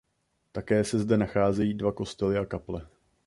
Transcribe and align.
Také 0.51 0.83
se 0.83 0.99
zde 0.99 1.17
nacházejí 1.17 1.73
dva 1.73 1.91
kostely 1.91 2.37
a 2.37 2.45
kaple. 2.45 2.87